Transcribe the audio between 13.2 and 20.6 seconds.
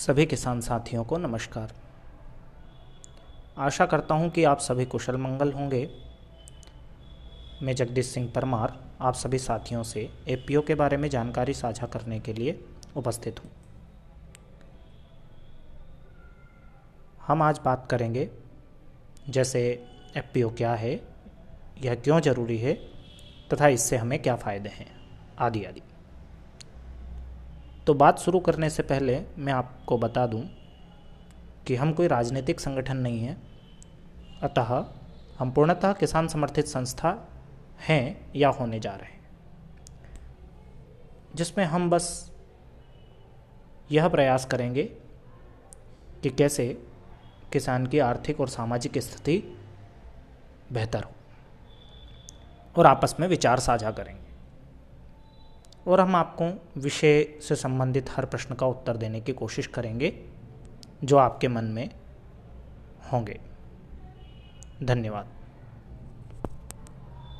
हूँ। हम आज बात करेंगे, जैसे एपीओ